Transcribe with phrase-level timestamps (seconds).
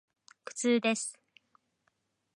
[0.45, 1.15] 苦痛です。